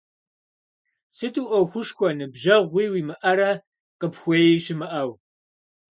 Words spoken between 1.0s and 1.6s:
Сыту